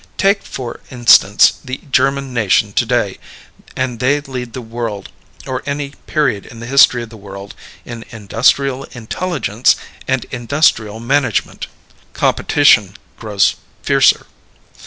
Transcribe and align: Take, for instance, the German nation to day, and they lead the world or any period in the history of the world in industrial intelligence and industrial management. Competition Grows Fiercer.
Take, 0.17 0.41
for 0.41 0.79
instance, 0.89 1.59
the 1.63 1.79
German 1.91 2.33
nation 2.33 2.73
to 2.73 2.87
day, 2.87 3.19
and 3.75 3.99
they 3.99 4.19
lead 4.19 4.53
the 4.53 4.59
world 4.63 5.09
or 5.45 5.61
any 5.67 5.91
period 6.07 6.47
in 6.47 6.59
the 6.59 6.65
history 6.65 7.03
of 7.03 7.11
the 7.11 7.17
world 7.21 7.53
in 7.85 8.03
industrial 8.09 8.85
intelligence 8.93 9.75
and 10.07 10.25
industrial 10.31 10.99
management. 10.99 11.67
Competition 12.15 12.95
Grows 13.19 13.57
Fiercer. 13.83 14.25